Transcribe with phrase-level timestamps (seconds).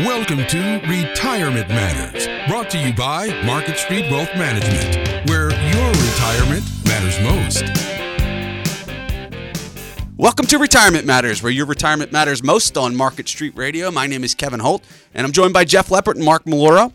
[0.00, 6.64] Welcome to Retirement Matters, brought to you by Market Street Wealth Management, where your retirement
[6.84, 7.62] matters most.
[10.16, 13.92] Welcome to Retirement Matters, where your retirement matters most on Market Street Radio.
[13.92, 14.82] My name is Kevin Holt,
[15.14, 16.90] and I'm joined by Jeff Leppert and Mark Maloro.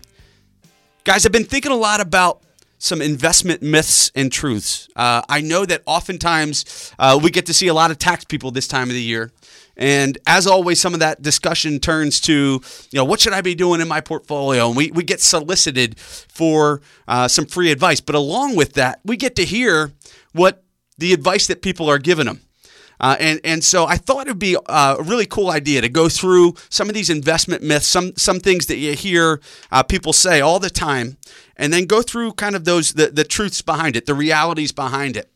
[1.05, 2.41] Guys, I've been thinking a lot about
[2.79, 4.89] some investment myths and truths.
[4.95, 8.51] Uh, I know that oftentimes uh, we get to see a lot of tax people
[8.51, 9.31] this time of the year.
[9.77, 13.55] And as always, some of that discussion turns to, you know, what should I be
[13.55, 14.67] doing in my portfolio?
[14.67, 18.01] And we, we get solicited for uh, some free advice.
[18.01, 19.93] But along with that, we get to hear
[20.33, 20.63] what
[20.97, 22.41] the advice that people are giving them.
[23.01, 25.87] Uh, and and so I thought it would be uh, a really cool idea to
[25.87, 29.39] go through some of these investment myths, some some things that you hear
[29.71, 31.15] uh, people say all the time,
[31.59, 35.15] and then go through kind of those the, the truths behind it, the realities behind
[35.15, 35.29] it.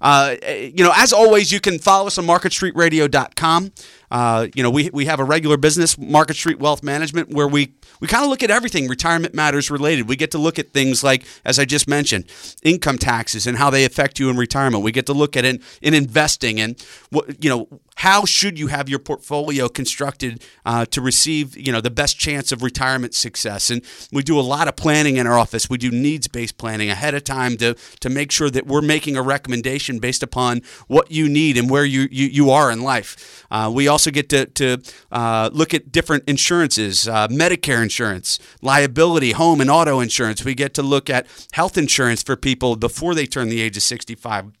[0.00, 3.72] Uh, you know, as always, you can follow us on marketstreetradio.com.
[4.10, 7.74] Uh, you know, we, we have a regular business, Market Street Wealth Management, where we,
[8.00, 10.08] we kind of look at everything retirement matters related.
[10.08, 12.24] We get to look at things like, as I just mentioned,
[12.62, 14.82] income taxes and how they affect you in retirement.
[14.82, 18.68] We get to look at in, in investing and what, you know, how should you
[18.68, 23.68] have your portfolio constructed uh, to receive you know the best chance of retirement success
[23.68, 27.14] and we do a lot of planning in our office we do needs-based planning ahead
[27.14, 31.28] of time to to make sure that we're making a recommendation based upon what you
[31.28, 34.78] need and where you you, you are in life uh, we also get to, to
[35.10, 40.44] uh, look at different insurances uh, medicare insurance liability home and auto insurance.
[40.44, 43.82] We get to look at health insurance for people before they turn the age of
[43.82, 44.52] 65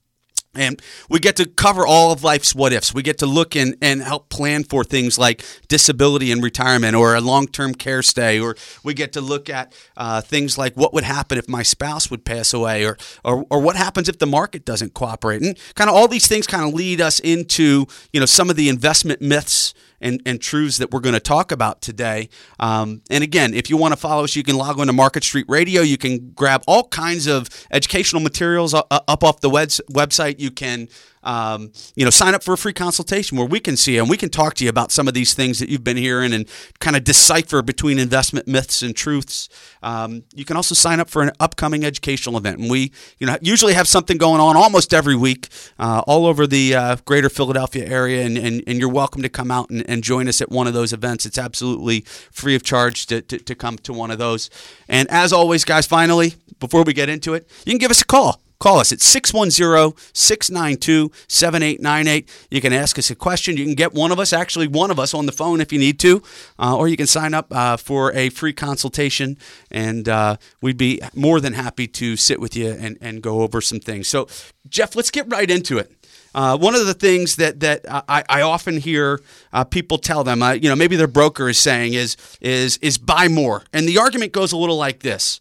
[0.54, 2.92] and we get to cover all of life's what ifs.
[2.92, 7.14] We get to look and, and help plan for things like disability and retirement or
[7.14, 8.40] a long term care stay.
[8.40, 12.10] Or we get to look at uh, things like what would happen if my spouse
[12.10, 15.40] would pass away or, or, or what happens if the market doesn't cooperate.
[15.40, 18.56] And kind of all these things kind of lead us into, you know, some of
[18.56, 22.28] the investment myths and, and truths that we're going to talk about today.
[22.58, 25.24] Um, and again, if you want to follow us, you can log on to Market
[25.24, 25.82] Street Radio.
[25.82, 30.40] You can grab all kinds of educational materials up off the website.
[30.40, 30.88] You can
[31.22, 34.08] um, you know, sign up for a free consultation where we can see you and
[34.08, 36.48] we can talk to you about some of these things that you've been hearing and
[36.78, 39.48] kind of decipher between investment myths and truths.
[39.82, 43.36] Um, you can also sign up for an upcoming educational event, and we, you know,
[43.40, 45.48] usually have something going on almost every week,
[45.78, 49.50] uh, all over the uh, greater Philadelphia area, and, and, and, you're welcome to come
[49.50, 51.26] out and, and, join us at one of those events.
[51.26, 52.00] It's absolutely
[52.30, 54.48] free of charge to, to, to come to one of those.
[54.88, 58.06] And as always, guys, finally, before we get into it, you can give us a
[58.06, 58.40] call.
[58.60, 62.28] Call us at 610 692 7898.
[62.50, 63.56] You can ask us a question.
[63.56, 65.78] You can get one of us, actually, one of us on the phone if you
[65.78, 66.22] need to,
[66.58, 69.38] uh, or you can sign up uh, for a free consultation,
[69.70, 73.62] and uh, we'd be more than happy to sit with you and, and go over
[73.62, 74.08] some things.
[74.08, 74.28] So,
[74.68, 75.90] Jeff, let's get right into it.
[76.34, 79.20] Uh, one of the things that that I, I often hear
[79.54, 82.98] uh, people tell them, uh, you know, maybe their broker is saying is is is
[82.98, 85.40] buy more, and the argument goes a little like this: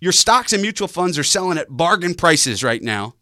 [0.00, 3.14] your stocks and mutual funds are selling at bargain prices right now.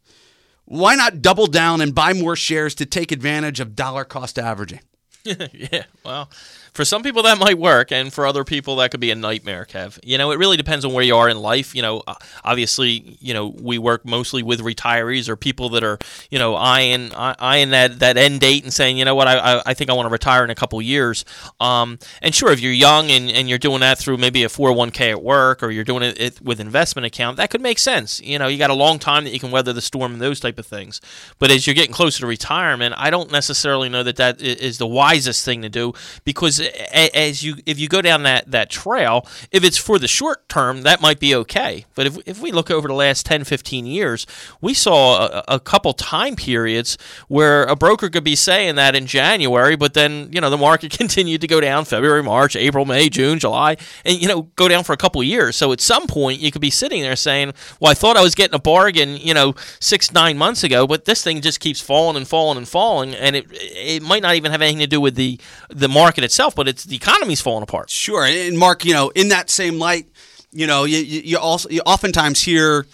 [0.65, 4.81] Why not double down and buy more shares to take advantage of dollar cost averaging?
[5.23, 6.29] yeah, well,
[6.73, 9.65] for some people that might work, and for other people that could be a nightmare.
[9.65, 11.75] Kev, you know, it really depends on where you are in life.
[11.75, 12.03] You know,
[12.43, 15.97] obviously, you know, we work mostly with retirees or people that are,
[16.29, 19.73] you know, eyeing eyeing that, that end date and saying, you know what, I, I
[19.73, 21.25] think I want to retire in a couple years.
[21.59, 25.11] Um, and sure, if you're young and, and you're doing that through maybe a 401k
[25.11, 28.21] at work or you're doing it with investment account, that could make sense.
[28.21, 30.39] You know, you got a long time that you can weather the storm and those
[30.39, 31.01] type of things.
[31.39, 34.87] But as you're getting closer to retirement, I don't necessarily know that that is the
[34.87, 36.59] wisest thing to do because
[36.93, 40.83] as you if you go down that that trail, if it's for the short term,
[40.83, 41.85] that might be okay.
[41.95, 44.25] But if if we look over the last 10, 15 years,
[44.61, 46.97] we saw a, a couple time periods
[47.27, 50.91] where a broker could be saying that in January, but then you know the market
[50.97, 54.83] continued to go down February, March, April, May, June, July, and you know go down
[54.83, 55.55] for a couple years.
[55.55, 58.35] So at some point, you could be sitting there saying, "Well, I thought I was
[58.35, 62.17] getting a bargain, you know, six nine months ago, but this thing just keeps falling
[62.17, 65.15] and falling and falling, and it it might not even have anything to do with
[65.15, 65.39] the
[65.69, 67.89] the market itself, but it's the economy's falling apart.
[67.89, 70.07] Sure, and Mark, you know, in that same light,
[70.51, 72.85] you know, you, you also you oftentimes hear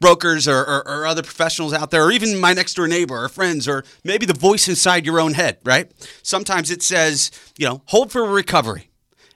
[0.00, 3.28] brokers or, or, or, other professionals out there, or even my next door neighbor or
[3.28, 5.90] friends, or maybe the voice inside your own head, right?
[6.22, 8.90] Sometimes it says, you know, hold for recovery.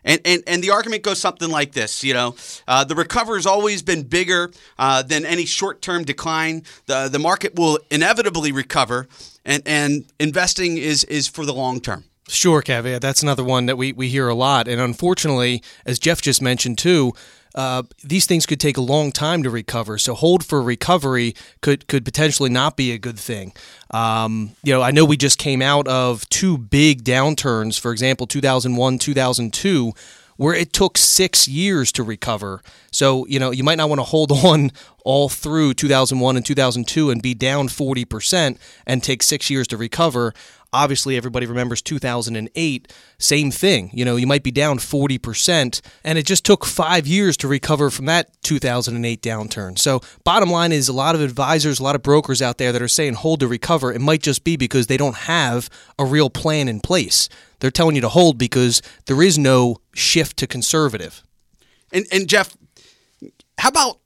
[0.05, 2.35] And, and, and the argument goes something like this, you know,
[2.67, 6.63] uh, the recovery has always been bigger uh, than any short-term decline.
[6.87, 9.09] The, the market will inevitably recover,
[9.45, 12.05] and, and investing is, is for the long term.
[12.31, 13.03] Sure, caveat.
[13.03, 14.69] That's another one that we, we hear a lot.
[14.69, 17.13] And unfortunately, as Jeff just mentioned too,
[17.55, 19.99] uh, these things could take a long time to recover.
[19.99, 23.53] So hold for recovery could could potentially not be a good thing.
[23.91, 27.79] Um, you know, I know we just came out of two big downturns.
[27.79, 29.93] For example, 2001, 2002
[30.41, 32.63] where it took six years to recover.
[32.91, 34.71] So, you know, you might not want to hold on
[35.05, 38.57] all through 2001 and 2002 and be down 40%
[38.87, 40.33] and take six years to recover.
[40.73, 43.91] Obviously, everybody remembers 2008, same thing.
[43.93, 47.91] You know, you might be down 40%, and it just took five years to recover
[47.91, 49.79] from that 2008 downturn.
[49.79, 52.83] So, bottom line is a lot of advisors, a lot of brokers out there that
[52.83, 53.93] are saying hold to recover.
[53.93, 55.69] It might just be because they don't have
[55.99, 57.29] a real plan in place.
[57.59, 61.23] They're telling you to hold because there is no shift to conservative.
[61.93, 62.57] And, and Jeff,
[63.59, 63.99] how about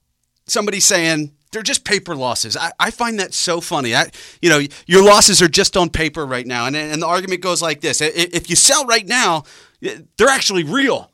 [0.47, 2.55] somebody saying they're just paper losses?
[2.56, 3.95] I, I find that so funny.
[3.95, 4.11] I,
[4.43, 7.62] you know, your losses are just on paper right now, and and the argument goes
[7.62, 9.45] like this: if you sell right now,
[9.81, 11.11] they're actually real.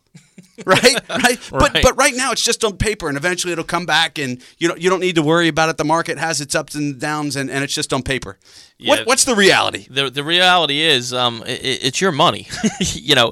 [0.66, 0.82] right?
[1.08, 1.38] right?
[1.50, 1.82] But Right.
[1.82, 4.80] but right now it's just on paper, and eventually it'll come back, and you don't
[4.80, 5.76] you don't need to worry about it.
[5.76, 8.36] The market has its ups and downs, and, and it's just on paper.
[8.78, 8.90] Yeah.
[8.90, 9.86] What what's the reality?
[9.90, 12.48] the the reality is um i i- it's your money
[12.80, 13.30] you know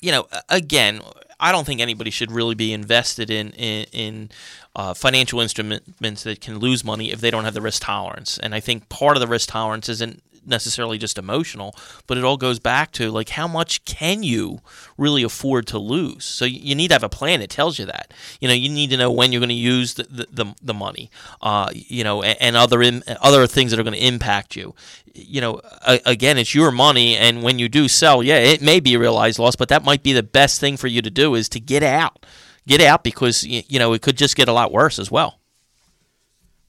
[0.00, 1.00] you know again
[1.44, 4.30] i don't think anybody should really be invested in in, in
[4.76, 8.38] uh, financial instruments that can lose money if they don't have the risk tolerance.
[8.38, 11.74] And i think part of the risk tolerance isn't necessarily just emotional
[12.06, 14.60] but it all goes back to like how much can you
[14.96, 16.24] really afford to lose?
[16.24, 18.12] So you need to have a plan that tells you that.
[18.40, 20.74] You know you need to know when you're going to use the, the, the, the
[20.74, 21.10] money
[21.42, 24.74] uh, you know and, and other Im- other things that are going to impact you.
[25.14, 28.80] You know a, again it's your money and when you do sell yeah it may
[28.80, 31.34] be a realized loss but that might be the best thing for you to do
[31.34, 32.26] is to get out.
[32.66, 35.38] Get out because you know it could just get a lot worse as well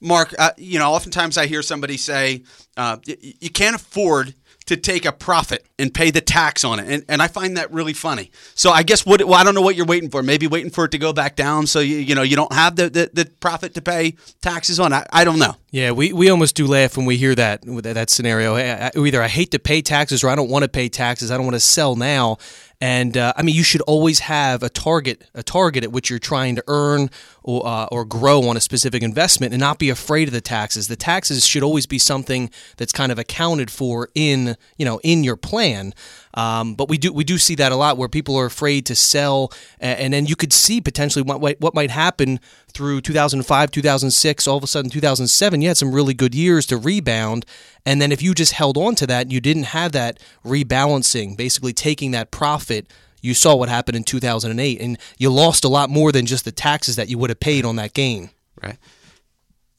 [0.05, 2.43] Mark, uh, you know, oftentimes I hear somebody say,
[2.77, 4.35] uh, you can't afford
[4.65, 6.87] to take a profit and pay the tax on it.
[6.89, 8.31] And, and I find that really funny.
[8.55, 10.23] So I guess what, well, I don't know what you're waiting for.
[10.23, 12.75] Maybe waiting for it to go back down so you, you know, you don't have
[12.75, 14.91] the, the, the profit to pay taxes on.
[14.91, 15.55] I, I don't know.
[15.69, 18.55] Yeah, we, we almost do laugh when we hear that that, scenario.
[18.55, 21.31] Hey, I, either I hate to pay taxes or I don't want to pay taxes.
[21.31, 22.37] I don't want to sell now.
[22.81, 26.19] And uh, I mean, you should always have a target, a target at which you're
[26.19, 27.09] trying to earn
[27.45, 30.87] or uh, or grow on a specific investment, and not be afraid of the taxes.
[30.87, 35.23] The taxes should always be something that's kind of accounted for in you know in
[35.23, 35.93] your plan.
[36.33, 38.95] Um, but we do we do see that a lot where people are afraid to
[38.95, 42.39] sell, and then you could see potentially what what might happen
[42.73, 44.47] through 2005, 2006.
[44.47, 47.45] All of a sudden, 2007, you had some really good years to rebound,
[47.85, 51.73] and then if you just held on to that, you didn't have that rebalancing, basically
[51.73, 52.87] taking that profit.
[53.25, 56.51] You saw what happened in 2008, and you lost a lot more than just the
[56.51, 58.29] taxes that you would have paid on that gain.
[58.61, 58.77] Right.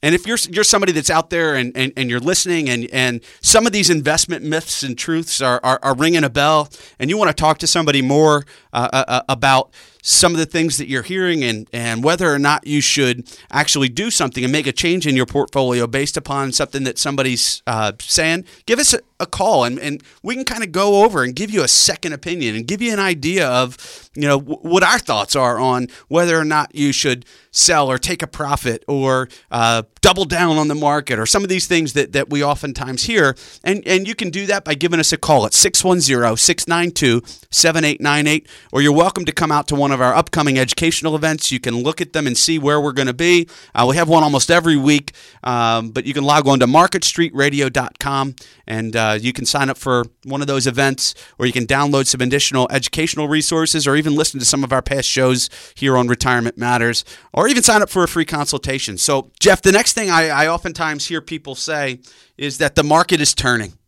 [0.03, 3.21] And if you're you're somebody that's out there and, and, and you're listening and, and
[3.41, 7.17] some of these investment myths and truths are, are, are ringing a bell and you
[7.17, 9.73] want to talk to somebody more uh, uh, about
[10.03, 13.89] some of the things that you're hearing and, and whether or not you should actually
[13.89, 17.93] do something and make a change in your portfolio based upon something that somebody's uh,
[18.01, 21.35] saying, give us a, a call and, and we can kind of go over and
[21.35, 24.83] give you a second opinion and give you an idea of you know w- what
[24.83, 29.27] our thoughts are on whether or not you should sell or take a profit or
[29.51, 33.05] uh, double down on the market or some of these things that, that we oftentimes
[33.05, 33.35] hear.
[33.65, 38.93] And and you can do that by giving us a call at 610-692-7898 or you're
[38.93, 41.51] welcome to come out to one of our upcoming educational events.
[41.51, 43.49] You can look at them and see where we're going to be.
[43.75, 45.13] Uh, we have one almost every week
[45.43, 48.35] um, but you can log on to marketstreetradio.com
[48.67, 52.07] and uh, you can sign up for one of those events or you can download
[52.07, 56.09] some additional educational resources or even listen to some of our past shows here on
[56.09, 58.99] retirement matters or even sign up for a free consultation.
[58.99, 62.01] So jeff the next thing i, I oftentimes hear people say
[62.37, 63.79] is that the market is turning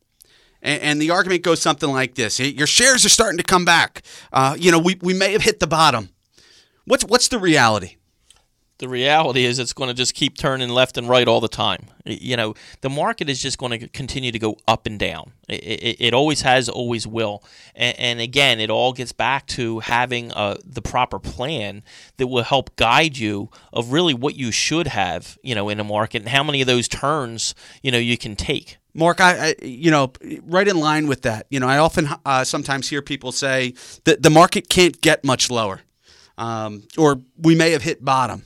[0.63, 4.57] and, the argument goes something like this your shares are starting to come back uh,
[4.59, 6.11] you know we, we may have hit the bottom
[6.85, 7.97] what's, what's the reality
[8.79, 11.87] the reality is it's going to just keep turning left and right all the time.
[12.05, 15.33] You know, the market is just going to continue to go up and down.
[15.49, 17.43] It, it, it always has, always will.
[17.75, 21.83] And, and again, it all gets back to having uh, the proper plan
[22.19, 25.85] that will help guide you of really what you should have, you know, in a
[25.85, 28.79] market and how many of those turns, you know, you can take.
[28.99, 30.13] Mark, I, I, you know,
[30.45, 31.47] right in line with that.
[31.51, 33.75] You know, I often uh, sometimes hear people say
[34.05, 35.83] that the market can't get much lower,
[36.37, 38.43] um, or we may have hit bottom.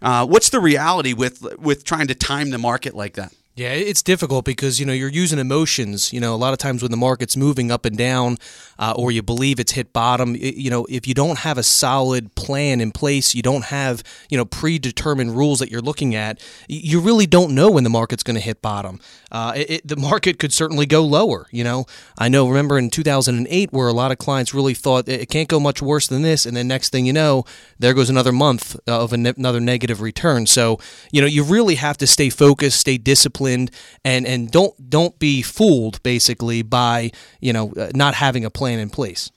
[0.00, 3.34] Uh, what's the reality with with trying to time the market like that?
[3.54, 6.10] Yeah, it's difficult because you know you're using emotions.
[6.10, 8.38] You know, a lot of times when the market's moving up and down,
[8.78, 11.62] uh, or you believe it's hit bottom, it, you know, if you don't have a
[11.62, 16.40] solid plan in place, you don't have you know predetermined rules that you're looking at,
[16.66, 18.98] you really don't know when the market's going to hit bottom.
[19.30, 21.46] Uh, it, it, the market could certainly go lower.
[21.50, 21.84] You know,
[22.18, 22.48] I know.
[22.48, 26.06] Remember in 2008, where a lot of clients really thought it can't go much worse
[26.06, 27.44] than this, and then next thing you know,
[27.78, 30.46] there goes another month of ne- another negative return.
[30.46, 30.78] So
[31.10, 33.70] you know, you really have to stay focused, stay disciplined disciplined
[34.04, 38.78] and and don't don't be fooled basically by you know uh, not having a plan
[38.78, 39.30] in place.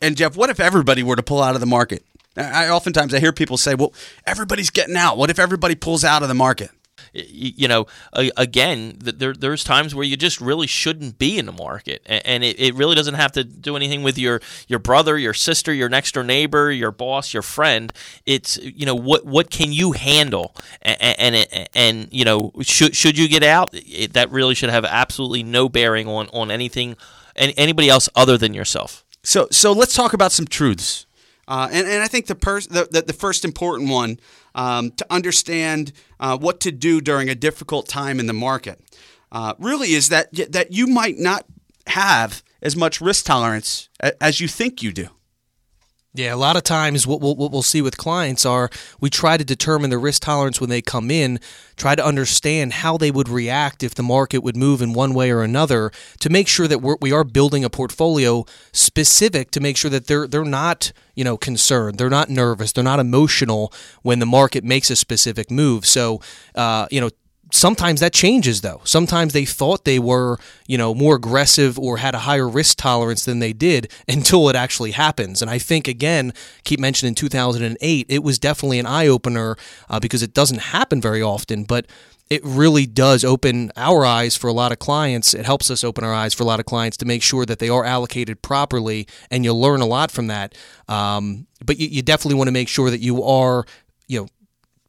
[0.00, 2.04] And Jeff, what if everybody were to pull out of the market?
[2.36, 3.92] I oftentimes I hear people say, "Well,
[4.26, 5.16] everybody's getting out.
[5.16, 6.70] What if everybody pulls out of the market?"
[7.12, 12.02] You know, again, there, there's times where you just really shouldn't be in the market,
[12.06, 15.72] and it, it really doesn't have to do anything with your your brother, your sister,
[15.72, 17.92] your next door neighbor, your boss, your friend.
[18.24, 23.18] It's you know what what can you handle, and and, and you know should should
[23.18, 23.70] you get out?
[23.72, 26.96] It, that really should have absolutely no bearing on on anything,
[27.34, 29.04] and anybody else other than yourself.
[29.22, 31.05] So so let's talk about some truths.
[31.48, 34.18] Uh, and, and I think the, pers- the, the, the first important one
[34.54, 38.80] um, to understand uh, what to do during a difficult time in the market
[39.32, 41.44] uh, really is that that you might not
[41.88, 43.88] have as much risk tolerance
[44.20, 45.08] as you think you do.
[46.16, 48.70] Yeah, a lot of times what we'll, what we'll see with clients are
[49.00, 51.38] we try to determine the risk tolerance when they come in,
[51.76, 55.30] try to understand how they would react if the market would move in one way
[55.30, 59.76] or another to make sure that we're, we are building a portfolio specific to make
[59.76, 63.70] sure that they're they're not you know concerned, they're not nervous, they're not emotional
[64.00, 65.84] when the market makes a specific move.
[65.84, 66.22] So
[66.54, 67.10] uh, you know
[67.52, 68.80] sometimes that changes though.
[68.84, 73.24] Sometimes they thought they were, you know, more aggressive or had a higher risk tolerance
[73.24, 75.42] than they did until it actually happens.
[75.42, 76.32] And I think again,
[76.64, 79.56] keep mentioning 2008, it was definitely an eye opener
[79.88, 81.86] uh, because it doesn't happen very often, but
[82.28, 85.32] it really does open our eyes for a lot of clients.
[85.32, 87.60] It helps us open our eyes for a lot of clients to make sure that
[87.60, 90.56] they are allocated properly, and you'll learn a lot from that.
[90.88, 93.64] Um, but you, you definitely want to make sure that you are,
[94.08, 94.28] you know,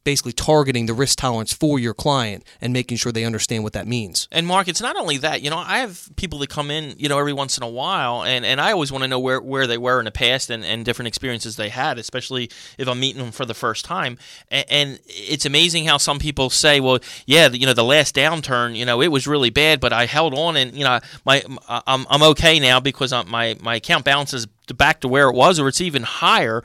[0.07, 3.85] basically targeting the risk tolerance for your client and making sure they understand what that
[3.85, 4.29] means.
[4.31, 5.41] And Mark, it's not only that.
[5.41, 8.23] You know, I have people that come in, you know, every once in a while,
[8.23, 10.63] and, and I always want to know where, where they were in the past and,
[10.63, 14.17] and different experiences they had, especially if I'm meeting them for the first time.
[14.49, 18.77] And, and it's amazing how some people say, well, yeah, you know, the last downturn,
[18.77, 22.05] you know, it was really bad, but I held on, and you know, my I'm,
[22.09, 25.67] I'm okay now because my my account balance is back to where it was, or
[25.67, 26.63] it's even higher.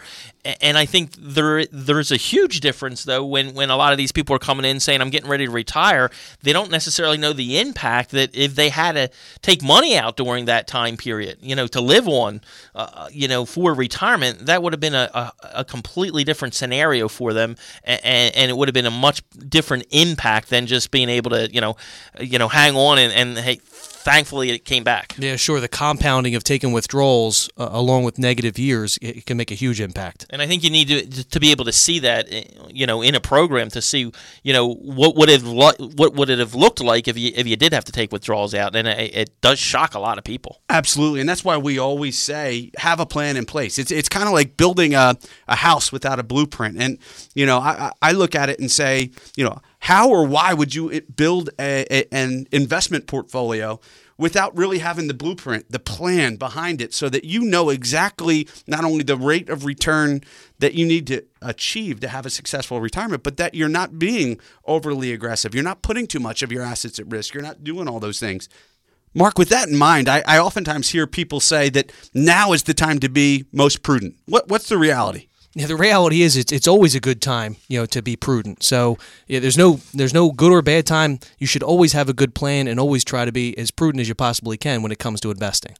[0.60, 4.10] And I think there there's a huge difference though when when a lot of these
[4.10, 6.10] people are coming in saying I'm getting ready to retire.
[6.42, 10.46] They don't necessarily know the impact that if they had to take money out during
[10.46, 12.40] that time period, you know, to live on,
[12.74, 17.06] uh, you know, for retirement, that would have been a, a, a completely different scenario
[17.06, 21.08] for them, and, and, it would have been a much different impact than just being
[21.08, 21.76] able to, you know,
[22.18, 23.60] you know, hang on and, and hey,
[24.02, 25.14] thankfully it came back.
[25.18, 25.60] Yeah, sure.
[25.60, 29.80] The compounding of taking withdrawals uh, along with negative years it can make a huge
[29.80, 30.26] impact.
[30.30, 33.02] And I think you need to to be able to see that, eh, you know,
[33.02, 36.54] in a program to see, you know, what would it lo- what would it have
[36.54, 39.40] looked like if you if you did have to take withdrawals out, and it, it
[39.40, 40.60] does shock a lot of people.
[40.68, 43.78] Absolutely, and that's why we always say have a plan in place.
[43.78, 45.16] It's it's kind of like building a
[45.48, 46.98] a house without a blueprint, and
[47.34, 50.76] you know, I I look at it and say, you know how or why would
[50.76, 53.80] you build a, a, an investment portfolio
[54.16, 58.84] without really having the blueprint, the plan behind it, so that you know exactly not
[58.84, 60.22] only the rate of return
[60.60, 64.38] that you need to achieve to have a successful retirement, but that you're not being
[64.66, 65.52] overly aggressive.
[65.52, 67.34] You're not putting too much of your assets at risk.
[67.34, 68.48] You're not doing all those things.
[69.14, 72.72] Mark, with that in mind, I, I oftentimes hear people say that now is the
[72.72, 74.14] time to be most prudent.
[74.26, 75.26] What, what's the reality?
[75.54, 78.62] Yeah, the reality is it's it's always a good time, you know, to be prudent.
[78.62, 81.20] So yeah, there's no there's no good or bad time.
[81.38, 84.08] You should always have a good plan and always try to be as prudent as
[84.08, 85.76] you possibly can when it comes to investing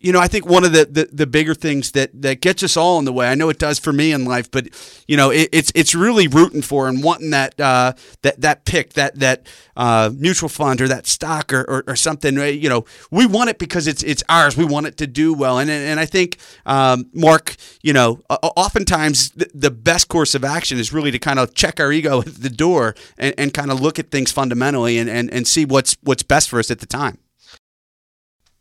[0.00, 2.74] you know, I think one of the, the, the, bigger things that, that gets us
[2.74, 3.28] all in the way.
[3.28, 4.68] I know it does for me in life, but
[5.06, 7.92] you know, it, it's it's really rooting for and wanting that uh,
[8.22, 12.36] that that pick, that that uh, mutual fund or that stock or, or, or, something.
[12.36, 14.56] You know, we want it because it's it's ours.
[14.56, 19.30] We want it to do well, and and I think um, Mark, you know, oftentimes
[19.30, 22.36] the, the, best course of action is really to kind of check our ego at
[22.36, 25.96] the door and, and kind of look at things fundamentally and, and, and see what's
[26.02, 27.18] what's best for us at the time.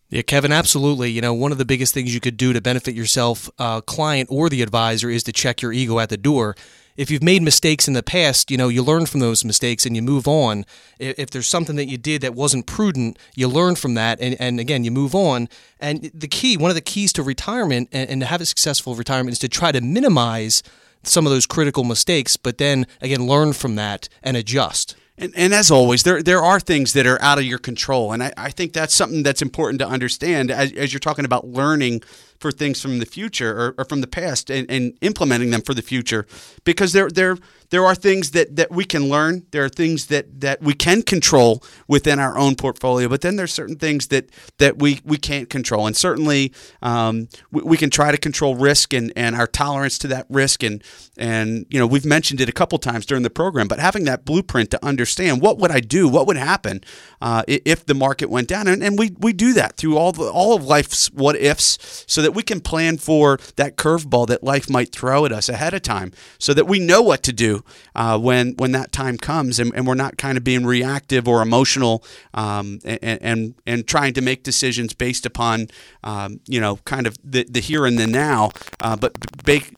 [0.10, 1.12] Yeah, Kevin, absolutely.
[1.12, 4.30] You know, one of the biggest things you could do to benefit yourself, uh, client
[4.32, 6.56] or the advisor, is to check your ego at the door.
[6.98, 9.96] If you've made mistakes in the past, you know, you learn from those mistakes and
[9.96, 10.66] you move on.
[10.98, 14.60] If there's something that you did that wasn't prudent, you learn from that and, and
[14.60, 15.48] again, you move on.
[15.80, 18.96] And the key, one of the keys to retirement and, and to have a successful
[18.96, 20.64] retirement is to try to minimize
[21.04, 24.96] some of those critical mistakes, but then again, learn from that and adjust.
[25.20, 28.24] And, and as always, there there are things that are out of your control, and
[28.24, 32.02] I, I think that's something that's important to understand as, as you're talking about learning
[32.40, 35.74] for things from the future or, or from the past and, and, implementing them for
[35.74, 36.26] the future,
[36.64, 37.38] because there there
[37.70, 39.46] there are things that, that we can learn.
[39.52, 43.54] There are things that, that we can control within our own portfolio, but then there's
[43.54, 48.12] certain things that that we, we can't control, and certainly um, we, we, can try
[48.12, 50.84] to control risk and, and our tolerance to that risk, and
[51.18, 54.26] and you know we've mentioned it a couple times during the program, but having that
[54.26, 56.82] blueprint to understand what would I do, what would happen
[57.22, 60.30] uh, if the market went down, and, and we, we do that through all the
[60.30, 64.70] all of life's what ifs, so that we can plan for that curveball that life
[64.70, 67.64] might throw at us ahead of time, so that we know what to do
[67.96, 71.42] uh, when when that time comes, and, and, we're not kind of being reactive or
[71.42, 75.68] emotional, um, and, and and trying to make decisions based upon
[76.04, 79.74] um, you know kind of the, the here and the now, uh, but bake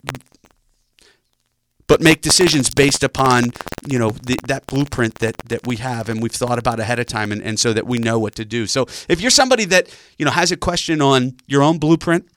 [1.92, 3.52] but make decisions based upon
[3.86, 7.06] you know the, that blueprint that that we have and we've thought about ahead of
[7.06, 8.66] time and, and so that we know what to do.
[8.66, 12.30] So if you're somebody that you know has a question on your own blueprint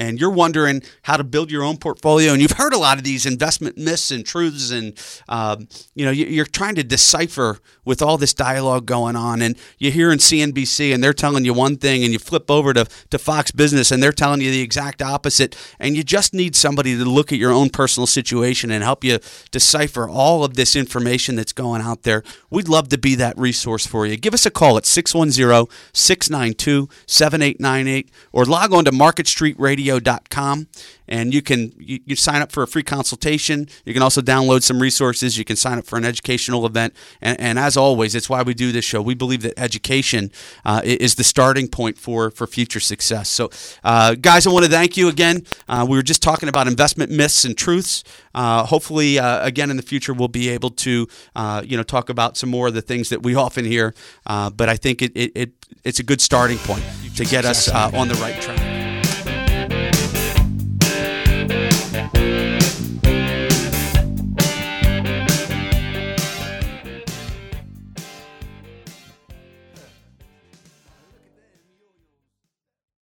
[0.00, 3.04] and you're wondering how to build your own portfolio, and you've heard a lot of
[3.04, 8.16] these investment myths and truths, and um, you know you're trying to decipher with all
[8.16, 12.02] this dialogue going on, and you hear in CNBC, and they're telling you one thing,
[12.02, 15.54] and you flip over to, to Fox Business, and they're telling you the exact opposite,
[15.78, 19.18] and you just need somebody to look at your own personal situation and help you
[19.50, 22.22] decipher all of this information that's going out there.
[22.48, 24.16] We'd love to be that resource for you.
[24.16, 29.89] Give us a call at 610 692 7898 or log on to Market Street Radio
[29.90, 30.68] radio.com
[31.08, 33.68] and you can you, you, sign up for a free consultation.
[33.84, 35.36] You can also download some resources.
[35.36, 36.94] You can sign up for an educational event.
[37.20, 39.02] And, and as always, it's why we do this show.
[39.02, 40.30] We believe that education
[40.64, 43.28] uh, is the starting point for for future success.
[43.28, 43.50] So,
[43.82, 45.44] uh, guys, I want to thank you again.
[45.68, 48.04] Uh, we were just talking about investment myths and truths.
[48.32, 52.08] Uh, hopefully, uh, again in the future, we'll be able to uh, you know talk
[52.08, 53.94] about some more of the things that we often hear.
[54.24, 56.84] but I think it, it, it it's a good starting point
[57.16, 58.69] to get us on the right track.